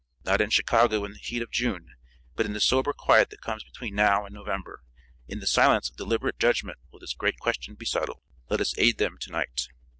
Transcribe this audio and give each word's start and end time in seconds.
Not 0.25 0.41
in 0.41 0.49
Chicago 0.49 1.05
in 1.05 1.11
the 1.11 1.19
heat 1.19 1.43
of 1.43 1.51
June, 1.51 1.91
but 2.35 2.47
in 2.47 2.53
the 2.53 2.59
sober 2.59 2.91
quiet 2.91 3.29
that 3.29 3.41
comes 3.41 3.63
between 3.63 3.93
now 3.93 4.25
and 4.25 4.33
November, 4.33 4.81
in 5.27 5.41
the 5.41 5.45
silence 5.45 5.91
of 5.91 5.95
deliberate 5.95 6.39
judgment 6.39 6.79
will 6.91 6.97
this 6.99 7.13
great 7.13 7.37
question 7.37 7.75
be 7.75 7.85
settled. 7.85 8.19
Let 8.49 8.61
us 8.61 8.73
aid 8.79 8.97
them 8.97 9.17
to 9.19 9.31
night. 9.31 9.67